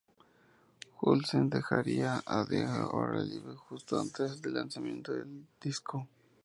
Hussey 1.01 1.41
dejaría 1.47 2.23
Dead 2.49 2.87
or 2.91 3.13
Alive 3.17 3.55
justo 3.69 4.01
antes 4.01 4.41
del 4.41 4.55
lanzamiento 4.55 5.13
del 5.13 5.45
disco. 5.61 6.07